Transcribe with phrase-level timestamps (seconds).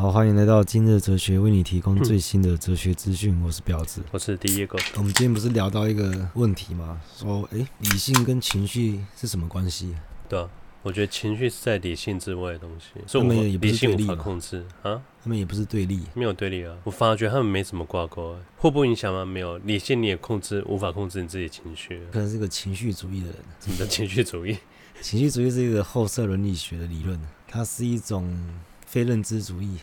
[0.00, 3.38] 好，欢迎来到今日哲学，为你提供最新的哲学资讯。
[3.44, 4.78] 我是婊子，我是第一个。
[4.96, 6.98] 我们今天不是聊到一个问题吗？
[7.14, 9.94] 说，诶，理性跟情绪是什么关系？
[10.26, 10.48] 对啊，
[10.82, 15.02] 我觉得情绪是在理性之外的东西，所以我们也不是理性无法控制啊。
[15.22, 16.74] 他们也不是对立，没有对立啊。
[16.84, 19.26] 我发觉他们没什么挂钩，互不影响吗？
[19.26, 22.00] 没有，理性你也控制，无法控制你自己情绪。
[22.10, 23.36] 可能是个情绪主义的人。
[23.60, 24.56] 什么叫情绪主义？
[25.02, 28.34] 情绪主义是一个后设伦理学的理论，它是一种。
[28.90, 29.78] 非认知主义，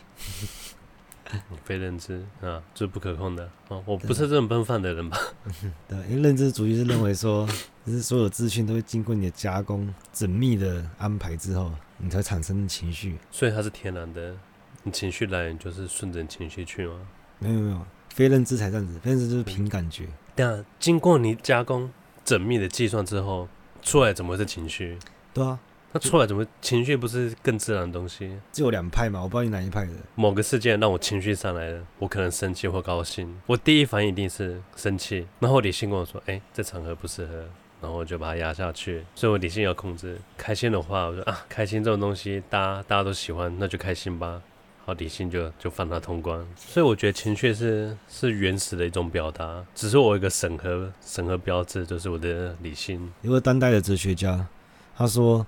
[1.64, 3.82] 非认知啊，是不可控的哦。
[3.86, 5.18] 我不是这种奔放的人吧？
[5.88, 7.48] 对，因为认知主义是认为说，
[7.86, 13.16] 就是所有资讯都会经过你的加工、缜密的安排之后，你才产生情绪。
[13.30, 14.36] 所以它是天然的，
[14.82, 17.00] 你情绪来源就是顺着情绪去吗？
[17.38, 17.80] 没有没有，
[18.10, 20.06] 非认知才这样子，非认知就是凭感觉。
[20.36, 21.90] 对啊，经过你加工、
[22.26, 23.48] 缜密的计算之后，
[23.80, 24.98] 出来怎么会是情绪？
[25.32, 25.58] 对啊。
[25.90, 28.30] 那出来怎么情绪不是更自然的东西？
[28.52, 29.92] 只有两派嘛，我不知道你哪一派的。
[30.14, 37.32] 某个事件让我情绪上来了，我可能生气或高兴，我第一反应一定是生气，然后理性跟我说：“哎、欸，这场合不适合。”
[37.80, 39.02] 然后我就把它压下去。
[39.14, 40.18] 所以我理性要控制。
[40.36, 44.42] 开心的话，我说啊，开心这种东西，大家大家都喜欢，那就开心吧。
[44.84, 46.46] 好，理性就就放它通关。
[46.54, 53.10] 所以我觉得情绪是是原始的一种表达，只是我有一个审核审核标志，就是我的理性。
[53.22, 54.46] 一个当代的哲学家，
[54.94, 55.46] 他说。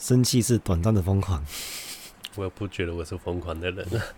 [0.00, 1.44] 生气是短暂的疯狂，
[2.36, 4.02] 我也不觉得我是疯狂的人啊。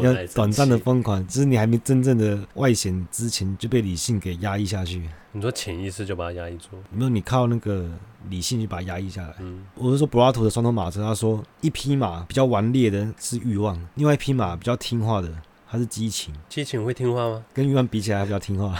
[0.00, 5.02] 要短暂的疯狂，就是你还没真正的外显之前就被理性给压抑下去。
[5.32, 6.68] 你说潜意识就把它压抑住？
[6.90, 7.90] 没有，你靠那个
[8.28, 9.34] 理性去把它压抑下来。
[9.40, 15.28] 嗯，我是说柏拉图的双头马车，他说一匹马比较顽劣的是欲望，另外一匹马比较听话的
[15.66, 16.32] 还是激情。
[16.48, 17.44] 激情会听话吗？
[17.52, 18.78] 跟欲望比起来还比较听话，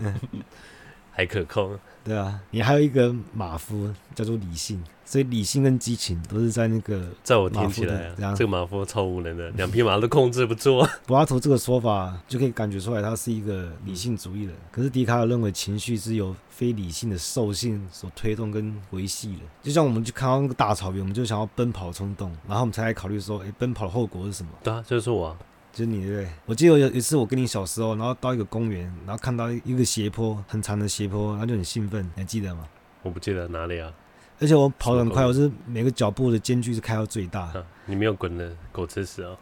[1.12, 1.78] 还可控。
[2.04, 7.06] 对啊，你还有一个马夫叫做理性，所以理性跟激情都是在那个。
[7.22, 10.84] 在我听起来啊，这个马夫超无能的，两匹马都控制不住。
[11.06, 14.52] 柏拉图这个说法就可以感觉出来，他是一个理性主义的。
[14.72, 19.42] 可是笛卡尔认为情绪是由非理性的兽性所推动跟维系的。
[19.62, 24.50] 就像我们去看到那个大草原，我们就想要奔跑冲动，然后我们才来考虑说，哎，奔跑的后果是什么？
[24.64, 25.36] 对啊，就是我。
[25.72, 26.28] 就是你对不对？
[26.46, 32.68] 我记得有一次我跟你小时候，然后到一个公园，然后看到一个斜坡，很长的斜坡，然后就很兴奋，你还记得吗？
[33.02, 33.92] 我不记得哪里啊。
[34.40, 37.42] 而且我跑得很快，我是每个脚步的间距是开到最大。
[37.42, 39.36] 啊，你没有滚的狗吃屎哦。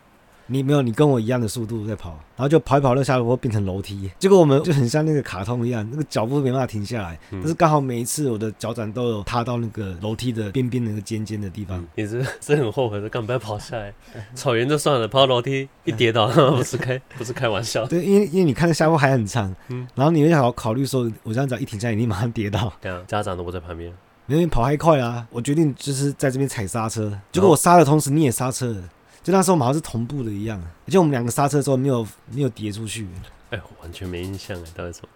[0.50, 7.16] 你没有，你跟我一样的速度在跑，然后就跑一跑，那下坡变成楼梯，结果我们就很像那个卡通一样，那个脚步没办法停下来。
[7.30, 11.86] 嗯、但是刚好每一次我的脚掌都有踏到那个楼梯的边边那个尖尖的地方。
[11.94, 13.94] 也是是很后悔的，干嘛不要跑下来？
[14.34, 17.86] 草原就算了，跑楼梯一跌倒，不是开 不是开玩笑。
[17.86, 22.72] 对，因为因为你看那下坡还很长，嗯，然后你会好考虑说，我这样子一停下来，你马上跌倒。
[22.82, 23.92] 对啊，家长都不在旁边，
[24.26, 28.82] 因为跑太快啊，我决定就是在这边踩刹车，结果我刹的同时你也刹车了。
[29.22, 33.06] 就那时候我们好像是同步的一样，而且我们两个刹车之后没有没有跌出去。
[33.50, 35.08] 哎、欸，完全没印象哎，到底什么？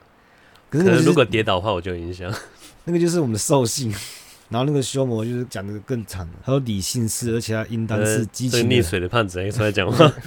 [0.71, 2.33] 可是，如果跌倒的话，我就有印象。
[2.85, 3.95] 那个就是我们的兽性，
[4.51, 8.75] 然后那个修魔就是讲的更长，他说理性是，而且他应当是激情的。
[8.75, 10.13] 溺水的胖子出来讲话。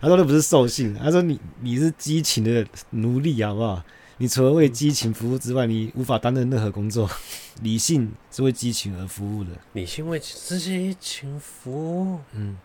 [0.00, 3.80] 他说那不是兽性，他说你你是激情的奴隶，好不好？
[4.18, 7.08] 你除了为激情服务之外，你无法担任任何工作。
[7.62, 12.20] 理性是为激情而服务的，理性为激情服务。
[12.32, 12.56] 嗯。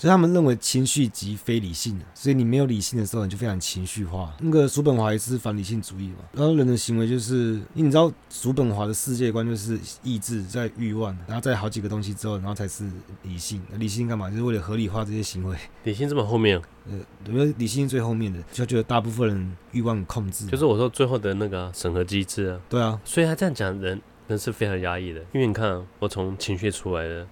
[0.00, 4.34] 所以他们认为情绪即非理性的，所以你没有理性的时候，你就非常情绪化。
[4.40, 12.90] 那个叔本华也是反理性主义嘛，然后人的行为就是，因为你知道叔本华的世界观就是意志在欲望，然后在好几个东西之后，然后才是
[13.24, 13.60] 理性。
[13.74, 14.30] 理性干嘛？
[14.30, 15.54] 就是为了合理化这些行为。
[15.84, 16.58] 理性这么后面？
[16.90, 22.58] 呃，因为理性最后面的，就觉得大部分人欲望控制，就是我说最后的那个审核机制啊。
[22.70, 27.26] 对啊，所以他这样讲，人人是非常压抑的，因为你看，我从情绪出来的。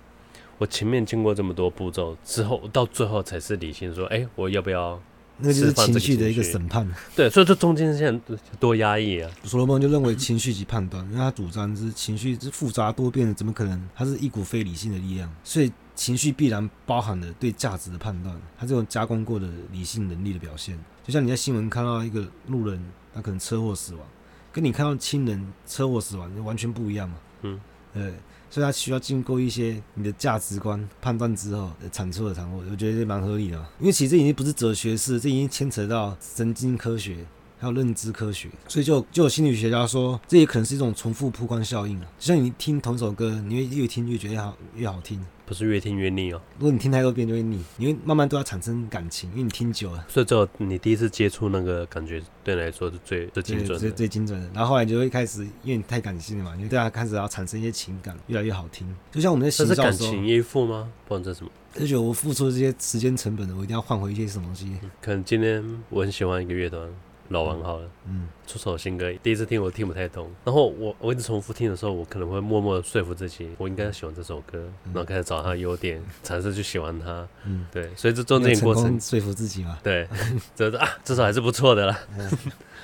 [0.58, 5.00] 我前面经过这么多步骤之后，到最后才是理性说：“哎、欸，我要不要？”
[5.40, 6.84] 那就是情绪的一个审判。
[7.14, 9.30] 对，所以这中间现在多压抑啊！
[9.44, 13.88] 所罗门就认为情绪及判断，因为他主张是情绪是复杂多变的，怎么可能？
[13.94, 20.76] 它是一股非理性的力量，所以情绪必然包含了对价值的判断，它这种加工过的理性能力的表现。
[21.04, 22.84] 就像你在新闻看到一个路人，
[23.14, 24.04] 他可能车祸死亡，
[24.52, 27.16] 跟你看到亲人车祸死亡完全不一样嘛？
[27.42, 27.60] 嗯，
[27.94, 28.12] 对。
[28.50, 33.56] 所以它需要经过一些你的价值观判断之后产出的产物，我觉得这蛮合理的。
[33.78, 37.24] 因为其实这已经不是哲学式，这已经牵扯到神经科学
[37.58, 38.48] 还有认知科学。
[38.66, 42.06] 所以就就有心理学家说，这也可能是一种重复曝光效应啊。
[42.18, 46.40] 就像你听同一首歌，你会越听越觉得好越好听，不是越听越腻哦。
[46.58, 50.04] 如果你听太多遍就会腻，你会慢慢对它产生感情，因为你听久了。
[50.06, 54.46] 所以，只有你第一次接触那个感觉，对你来说是最最精准的，最最精准的。
[54.52, 58.86] 然后后来你就会开始，因为你太感性了嘛，你对它开始要产生一些情感，越来越好听。
[59.10, 60.92] 就像我们在行销的时候，这是感情依附吗？
[61.06, 61.50] 不然这什么？
[61.80, 64.70] 而且我付出这些时间成本的，我一定要换回一些什么东西。
[65.00, 66.86] 可能今天我很喜欢一个乐团。
[67.28, 80.08] 老王好了，嗯，出首新歌，第一次听我听不太懂，然后我我一直重复听的时候，我可能会默默说服自己，我应该喜欢这首歌，然后开始找他的优点，尝试去喜欢他，嗯，对，所以这中间过程说服自己嘛，对，
[80.56, 82.00] 这啊，至少还是不错的啦，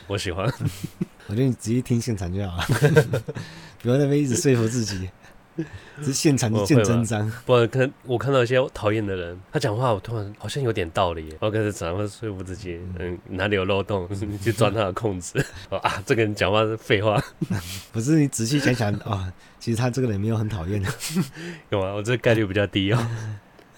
[0.07, 0.47] 我喜欢，
[1.29, 2.65] 我觉得你直接听现场就好了，
[3.81, 5.09] 不要那边一直说服自己。
[6.03, 7.31] 是现场的见真章。
[7.47, 15.45] 不然看我看到一些讨厌的人，他讲话我突然好像有点道理，我开始怎么说服自己，嗯，哪里有漏洞， 你去钻他的空子。
[15.71, 17.23] 啊，这个人讲话是废话。
[17.93, 20.89] 不是你仔细想想啊、哦，其实他这个人没有很讨厌的，
[21.71, 21.93] 有吗？
[21.95, 23.07] 我这个概率比较低哦。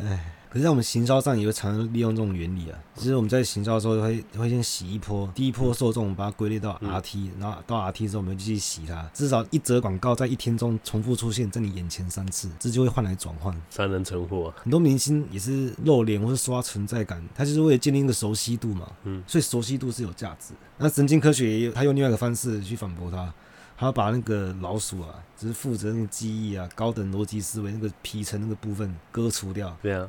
[0.01, 0.33] 哎。
[0.57, 2.79] 可是在我们行销上也会常常利用这种原理啊。
[2.95, 14.51] 其实我们在行销的时候会会先洗一波，第一波受众把它归类到 RT，然后到 RT 之后我们就继续洗它，至少一则广告在一天中重复出现在你眼前三次，这就会换来转换，三人成虎。
[14.57, 18.91] 很多明星也是露脸或是刷存在感，他就是为了建立一个熟悉度嘛。
[19.05, 20.55] 嗯，所以熟悉度是有价值。
[20.79, 23.31] 那神经科学也有，他用另外一个方式去反驳它。
[23.79, 25.09] 他把那个老鼠啊，
[25.39, 29.77] 只是负责那个记忆啊、高等逻辑思维那个皮层那个部分割除掉。
[29.83, 30.09] 对啊，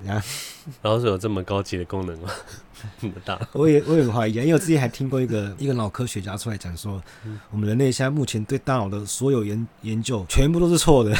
[0.83, 2.29] 老鼠有这么高级的功能吗？
[3.01, 3.37] 这么大？
[3.51, 11.13] 我也我也很怀疑啊，因为我之前还听过一个一个脑科学家出来讲说，嗯、我们人类现在目前对大脑的所有研研究全部都是错的，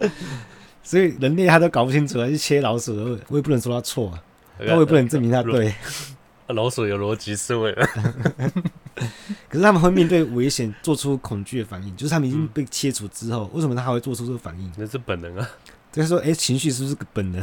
[0.82, 4.22] 所以人类他都搞不清楚，还是切老鼠，我也不能说他错啊，
[4.66, 5.74] 但我也不能证明他对。
[6.48, 7.72] 老鼠有逻辑思维。
[9.48, 14.72] 可是他们会面对危险做出恐惧的反应，就是他们已经被切除之后，为什么他还会做出这个反应？
[14.76, 15.48] 那是本能啊。
[15.92, 17.40] 就是说，哎、欸，情绪是不是个本能？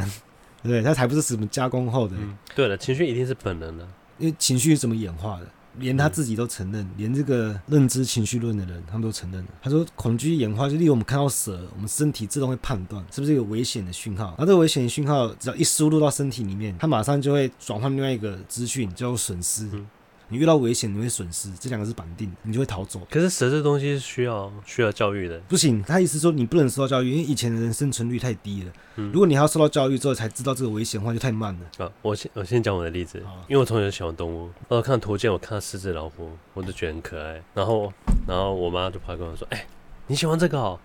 [0.62, 0.82] 对 不对？
[0.82, 2.14] 它才不是什么加工后的。
[2.16, 3.86] 嗯、对了，情绪一定是本能的，
[4.18, 5.46] 因为情绪是怎么演化的？
[5.78, 9.44] 连他自己都承认，嗯、连这个认知情绪论的人，他们都承认。
[9.62, 19.68] 他说，恐惧演化就例如我们看到蛇，我们身体自动会判断是不是有危险的讯号，然后这个危险的讯号只要一输入到身体里面，它马上就会转换另外一个资讯，叫做损失。
[19.72, 19.86] 嗯
[20.28, 23.00] 你遇到危险，你会损失，这两个是绑定的，你就会逃走。
[23.10, 25.82] 可是蛇这东西是需要需要教育的，不行。
[25.82, 28.72] 他意思说你不能受到教育，因为以前的人生存率太低了。
[28.96, 31.84] 嗯，如果你还要受到教育之后才知道这个危险的话，就太慢了。
[31.84, 37.42] 啊，我先我先讲我的例子，啊、因为我从小就喜欢动物，我看图鉴，我看到狮子、老虎，我就觉得很可爱。
[37.52, 37.92] 然后
[38.26, 39.66] 然后我妈就跑来跟我说：“哎、欸，
[40.06, 40.78] 你喜欢这个哦？”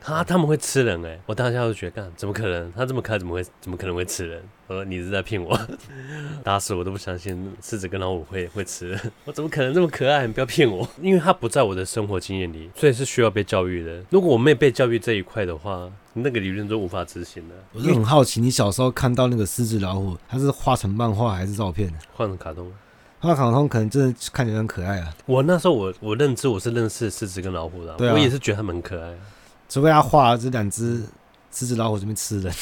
[0.00, 1.20] 他他们会吃人哎、欸！
[1.26, 2.72] 我当下就觉得，干怎么可能？
[2.72, 4.42] 他这么可爱，怎么会怎么可能会吃人？
[4.66, 5.56] 我说你是在骗我，
[6.42, 9.12] 打死我都不相信狮子跟老虎会会吃人。
[9.24, 10.26] 我怎么可能这么可爱？
[10.26, 10.88] 你不要骗我！
[11.00, 14.02] 因为他不在我的生活经验里，所以是需要被教育的。
[14.10, 17.54] 如果我没被教育这一块的话，那个理论就无法执行了。
[17.72, 21.92] 我是很好奇，你小时候看到那个狮子老虎，它是画成漫画还是照片？
[22.12, 22.72] 画成卡通。
[23.20, 25.14] 画卡通可能真的看起来很可爱啊。
[25.26, 29.14] 我那时候我我认知我是认识狮子跟老虎的，啊、我也是觉得他们很可爱。
[29.72, 31.02] 除非他画这两只
[31.50, 32.54] 狮子老虎这边吃人，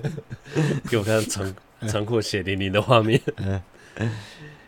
[0.90, 1.54] 给我看残
[1.88, 3.18] 残酷血淋淋的画面。
[3.36, 3.58] 嗯，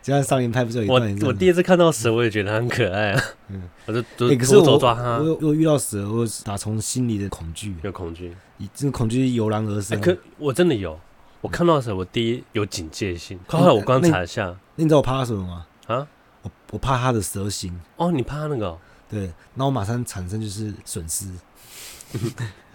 [0.01, 1.19] 就像少年派不是有一段？
[1.21, 3.23] 我我第一次看到蛇，我也觉得它很可爱啊。
[3.49, 5.19] 嗯，我就就左手抓它。
[5.19, 8.35] 我有我遇到蛇，我打从心里的恐惧，有恐惧，
[8.73, 10.01] 这个恐惧油然而生。
[10.01, 10.99] 可我真的有，
[11.41, 13.39] 我看到蛇，我第一有警戒心。
[13.45, 14.45] 后来我观察一下，
[14.77, 15.67] 那你知道我怕它什么吗？
[15.85, 16.07] 啊，
[16.41, 17.79] 我我怕它的蛇形。
[17.97, 18.75] 哦，你怕那个？
[19.07, 21.27] 对，那我马上产生就是损失。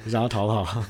[0.04, 0.84] 你想要逃跑，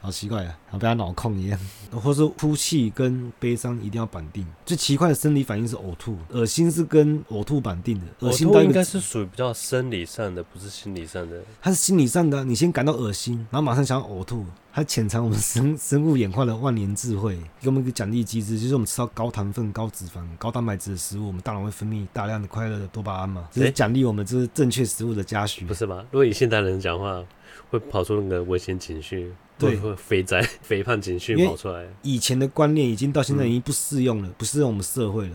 [0.00, 1.58] 好奇怪啊，好像被他脑控一样。
[1.92, 4.44] 或者说哭泣跟悲伤一定要绑定。
[4.66, 8.06] 最奇怪的生理反应是呕吐，恶心是跟呕吐绑定的。
[8.20, 11.40] 恶心应该是属于比较生理上的，不是心理上的。
[11.62, 14.44] 它是心理上的，你先感到恶心，然后马上想要呕吐。
[14.72, 25.64] 它潜藏我们生生物演化的万年智慧，给我们一个奖励机制，就是我们吃到高糖分、高脂肪、高蛋白质的食物，我们大脑会分泌大量的快乐的多巴胺嘛，就是奖励我们这是正确食物的嘉许。
[25.64, 26.04] 不是吗？
[26.10, 27.24] 如果以现代人讲话，
[27.70, 31.86] 会跑出那个危险情绪，对，会肥宅、 肥胖情绪跑出来。
[32.02, 35.34] 以前的观念已经到现在已经不适用了，嗯、不适用我们社会了，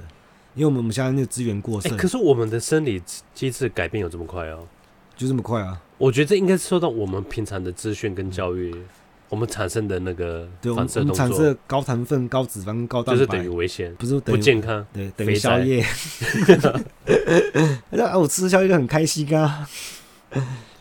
[0.55, 1.97] 因为我们我们现在那个资源过剩、欸。
[1.97, 3.01] 可是我们的生理
[3.33, 4.67] 机制改变有这么快哦？
[5.15, 5.81] 就这么快啊？
[5.97, 8.71] 我觉得这应该受到我们平常的资讯跟教育。
[8.73, 8.85] 嗯
[9.31, 10.45] 我们产生的那个
[10.75, 15.81] 反射动作，产生高糖分、高脂肪、高蛋白，就是等于危险，不是不健康，对，等于宵夜。
[17.91, 19.65] 那我吃宵夜就很开心啊！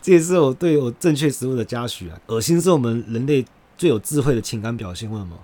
[0.01, 2.19] 这也是我对我正确食物的嘉许啊。
[2.27, 3.45] 恶心是我们人类
[3.77, 5.37] 最有智慧的情感表现，为什么？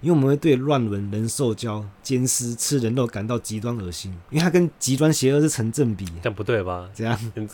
[0.00, 6.06] 因为我们会对乱伦、人兽交、奸尸、吃人肉感到极端恶心，因为它跟极端邪恶是成正比。
[6.22, 6.90] 但不对吧？
[6.94, 7.18] 这样。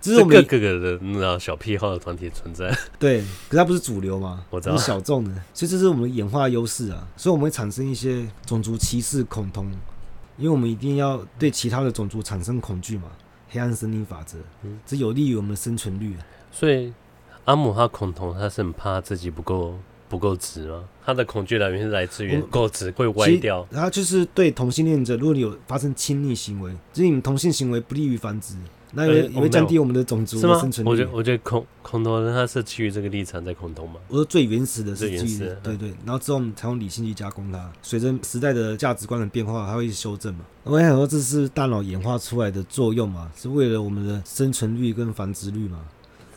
[0.00, 2.76] 这是我们各个的那小癖好的团体存在。
[2.98, 7.08] 对，可是它不是主流嘛，我知道是小众的，所以这是我们演化优势啊。
[7.16, 9.70] 所以我们会产生一些种族歧视恐同，
[10.36, 13.04] 因为我们一定要对其他的种族产生恐惧嘛。
[13.54, 14.36] 黑暗森林法则，
[14.84, 16.16] 这有利于我们的生存率。
[16.52, 16.92] 所以
[17.44, 19.78] 阿姆他恐同，他是很怕自己不够。
[20.06, 20.84] 不够直吗？
[21.04, 23.66] 他的恐惧来源是来自于不够直会歪掉。
[23.70, 28.54] 然后就是对同性恋者，如果你有发生亲密行为，就是你们同性行为不利于繁殖，
[28.94, 30.90] 那也会降低我们的种族的生存率。
[30.90, 33.94] 我觉得，我觉得恐恐同人他是基于这个立场在空头嘛。
[34.08, 37.70] 我说最原始的是基于的对，对对，然后之后我们才用理性去加工它。
[37.82, 40.40] 随着时代的价值观的变化，它会修正嘛。
[40.64, 45.80] 我想说，这是大脑演化出来的作用嘛，是为了我们的生存率跟繁殖率嘛。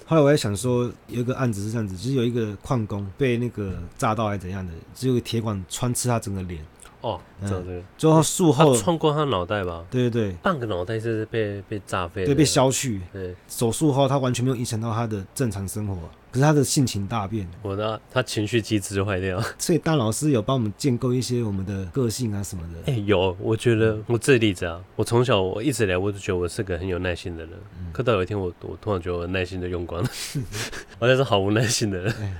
[0.06, 6.66] 后来我在想说，有一个案子是这样子，就是有一个矿工被那个炸到还是怎样的，只有个铁管穿刺他整个脸。
[7.02, 7.84] 哦，对对。
[7.98, 9.86] 最后术后穿过他脑袋吧？
[9.90, 13.02] 对对对，半个脑袋是被被炸飞，对，被削去。
[13.14, 15.96] 对，手术后他完全没有影响到他的正常生活。
[16.30, 22.92] 可是他的性情大变，我的他情绪机制就坏掉， 所以大老师有帮我们建构一些我们的个性啊什么的。
[22.92, 30.10] 哎、欸，有，我觉得我这例子啊，我从小我一直以来我都觉得我是个很有耐心的人，嗯、可到有一天我我突然觉得我耐心都用光了，
[31.00, 32.34] 我就是毫无耐心的人，欸、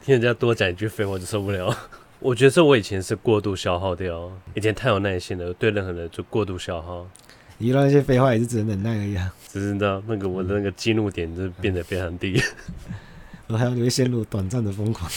[0.00, 1.76] 听人家多讲一句废话就受不了。
[2.22, 7.04] 我觉得这我以前是过度消耗掉，以前太有耐心了，对任何人就过度消耗。
[7.58, 9.34] 你遇到那些废话也是只能忍耐而已啊。
[9.48, 12.40] 只是知道那个我的那个激怒点就变得非常低，
[13.48, 15.10] 我还有你会陷入短暂的疯狂。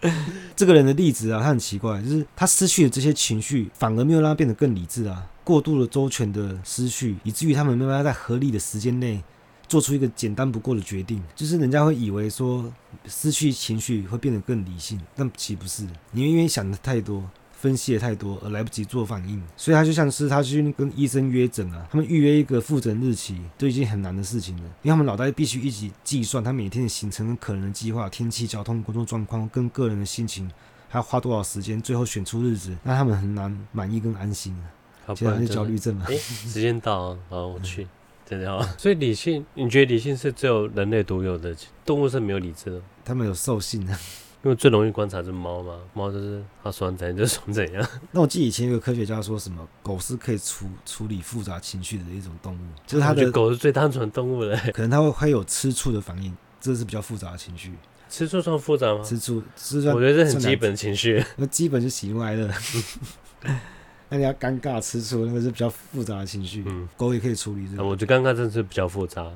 [0.56, 5.26] 这个人的例子啊，他很奇怪，就是他失去了这些情绪，反而没有让他变得更理智啊。
[5.44, 9.22] 过度的周全的思绪，以至于他们没办法在合理的时间内
[9.68, 11.22] 做出一个简单不过的决定。
[11.36, 12.72] 就是人家会以为说
[13.06, 17.22] 失去情绪会变得更理性，但岂不是，你因为想的太多。
[17.60, 30.48] 分析的太多而来不及做反应，所以他就像是他去跟医生约诊啊，他们预约一个复诊日期都已经很难的事情了，因为他们脑袋必须一起计算他每天的行程跟可能的计划、天气、交通、工作状况跟个人的心情，
[30.88, 34.70] 还要花多少时间，最后选出日子，那他们很难满意跟安心啊。
[35.16, 36.04] 其实还是焦虑症嘛。
[36.06, 37.88] 哎、欸，时间到了，好，我去，
[38.28, 38.74] 真的啊。
[38.76, 41.56] 所以理性，你觉得理性是只有人类独有的？
[41.84, 43.98] 动物是没有理智的，他们有兽性啊。
[44.44, 47.84] 因为最容易观察是猫嘛，猫就是它爽怎样就爽怎样。
[48.12, 54.56] 那我记得以前有个科学家说什么，狗是可以处处理复杂情绪的一种动物，就是它的狗是最单纯的动物了。
[54.72, 57.72] 可能它会会有吃醋的反应，这是比较复杂的情绪。
[58.08, 59.02] 吃醋算复杂吗？
[59.02, 61.22] 吃醋，吃醋，我觉得这很基本的情绪。
[61.36, 62.48] 那基本是喜怒哀乐。
[64.08, 66.64] 那你要尴尬吃醋，那个是比较复杂的情绪。
[66.66, 67.84] 嗯，狗也可以处理这个。
[67.84, 69.26] 我觉得尴尬真的是比较复杂。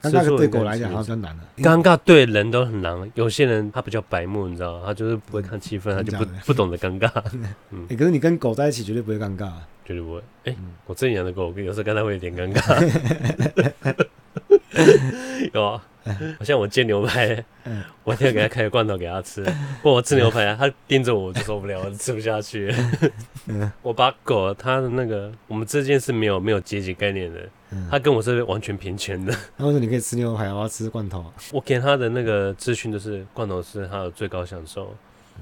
[0.00, 1.44] 尴尬对狗来讲好像比较难了。
[1.58, 7.08] 尴尬对人都很难，有些人他比较白目，你知道，他就是不会看气氛，他就不不懂得尴尬。
[7.70, 9.50] 嗯，可是你跟狗在一起绝对不会尴尬，
[9.84, 10.22] 绝对不会。
[10.44, 14.06] 哎，我自己养的狗，有时候跟它会有点尴尬。
[15.52, 15.84] 有啊，
[16.38, 17.44] 好像我煎牛排，
[18.04, 19.42] 我一定要给他开个罐头给他吃。
[19.44, 22.74] 不过我吃牛排，他盯着我，我就受不了，我就吃不下去。
[23.82, 27.40] 我把狗，它的那个，我们之间是没有没有阶级概念的。
[27.90, 29.32] 他跟我是完全平权的。
[29.56, 34.94] 他说：“你可以吃牛排，我要吃罐头。”我给他的那个资讯就是罐头是他的最高享受。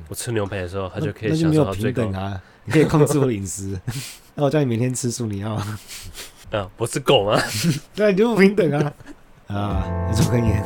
[0.09, 2.07] 我吃牛排的时候，他就可以享受到最高。
[2.12, 2.40] 啊！
[2.64, 3.76] 你可以控制我的饮食。
[4.37, 5.79] 那我叫你每天吃素，你要吗？
[6.52, 7.40] 啊，我是狗吗？
[7.97, 8.93] 对，你就不平等啊！
[9.54, 10.64] 啊，你抽根烟。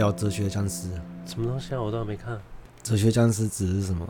[0.00, 0.88] 聊哲学僵尸。
[1.26, 1.80] 什么东西啊？
[1.80, 2.40] 我都还没看。
[2.82, 4.08] 哲学僵尸指的是什么？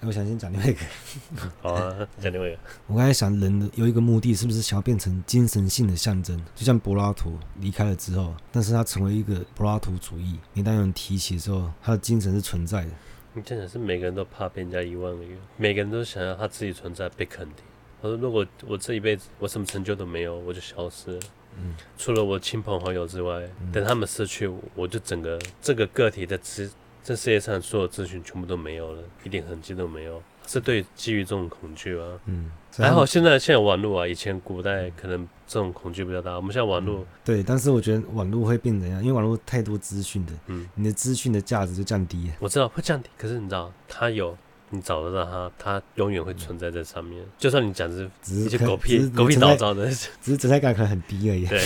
[0.00, 0.80] 哎我想先讲另外一个。
[1.62, 2.58] 好啊，讲另外一个。
[2.86, 6.38] 我刚才想，人的有一个目的，是不是想要变成精神性的象征？
[6.54, 10.38] 就像柏拉图离开了之后，但是他成为一个柏拉图主义。
[10.54, 12.90] 每当有人提起的时候，他的精神是存在的。
[13.34, 17.64] 你讲的是每个人都怕被人家遗忘的一个，每个人都想要他自己存在被肯定。
[18.00, 21.20] 我说：“如果我这一辈子我什么成就都没有，我就消失了。
[21.58, 26.70] 嗯，除了我亲朋好友之外，嗯等他们失去我，我就整个这个个体的资，
[27.02, 30.22] 这世界上所有资讯全部都没有了，一点痕迹都没有。
[30.48, 32.06] 是对基于这种恐惧啊。
[32.26, 36.36] 嗯，还好现在现在有网络啊，以前古代可能这种恐惧比较大。
[36.36, 39.02] 我们现在网络，对，但是我觉得网络会变怎样？
[39.02, 42.34] 因为网络太多资讯的，嗯，你的资讯的价值就降低了。
[42.38, 44.38] 我知道会降低，可是你知道它有。”
[44.70, 47.24] 你找得到它，它永远会存在在上面。
[47.38, 49.86] 就算你讲的是一些狗屁、狗屁倒灶的，
[50.20, 51.46] 只是存在感可能很低而已。
[51.46, 51.64] 对，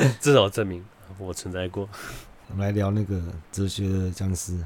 [0.20, 0.84] 至少证明
[1.18, 1.88] 我存在过。
[2.48, 4.56] 我们来聊那个哲学的僵尸，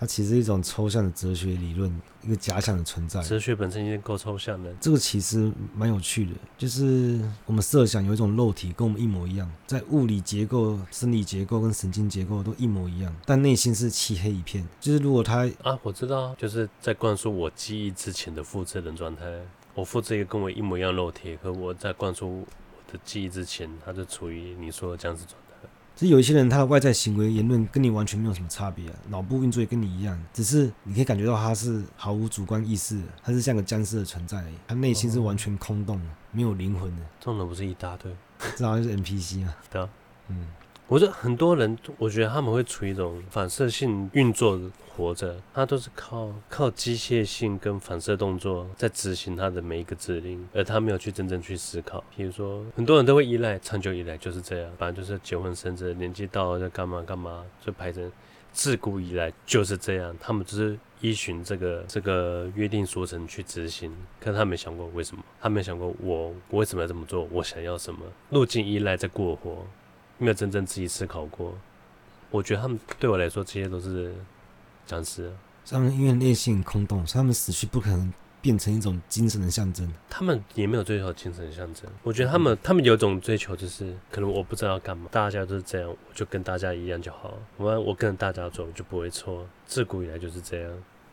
[0.00, 3.22] 它其实是一种抽象的哲学理论，一个假想的存在。
[3.22, 4.72] 哲学本身已经够抽象了。
[4.80, 14.66] 这个其实蛮有趣的，就是我们设想有一种肉体跟我们一模一样，在物理结构、生理结构跟神经结构都一模一样，但内心是漆黑一片。
[14.80, 19.22] 就是如果他啊，我知道，就是在灌输我记忆之前的复制人状态。
[19.74, 25.49] 我复制一个跟我一模一样肉体，可我在灌输我的记忆之前，它就处于你说的僵尸状态。
[26.00, 37.02] 其实有一些人，他的外在行为言论跟你完全没有什么差别啊，脑部运作也跟你一样，只是你可以感觉到他是毫无主观意识的，他是像个僵尸的存在而已，他内心是完全空洞的，没有灵魂的。
[37.18, 38.10] 这种人不是一大堆，
[38.56, 39.54] 这好像是 NPC 嘛。
[39.70, 39.86] 对啊，
[40.28, 40.46] 嗯，
[40.90, 52.02] 我觉得很多人，我觉得他们会处于一种反射性运作活着，他都是靠靠机械性跟反射动作在执行他的每一个指令，而他没有去真正去思考。
[52.16, 58.10] 比如说，很多人都会依赖，长久以来就是这样，反正就是结婚生子，年纪到了就干嘛干嘛，就排成。
[58.52, 68.00] 自古以来就是这样，他们只是依循这个这个约定俗成去执行，可他没想过为什么，他没想过我我为什么要这么做，我想要什么，
[68.30, 69.64] 路径依赖在过活，
[70.20, 71.52] 没有真正自己思考过。
[72.30, 74.14] 我觉得他们对我来说，这些都是
[74.86, 75.32] 僵尸。
[75.68, 79.92] 他们因为内心很空洞，所以他们死去不可能变成一种精神的象征。
[80.08, 81.90] 他们也没有追求精神的象征。
[82.02, 87.34] 我觉得他们他们有一种追求，就是可能我不知道要干嘛，大家都是这样，我就跟大家一样就好。
[87.56, 89.46] 我我跟着大家走，我就不会错。
[89.66, 90.70] 自古以来就是这样。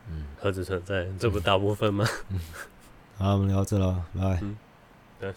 [0.10, 1.08] 嗯，何止存在？
[1.20, 2.06] 这不大部分吗？
[2.30, 2.40] 嗯。
[3.18, 4.40] 好，我们聊到这了，拜拜。
[4.42, 4.58] 嗯，
[5.20, 5.34] 对。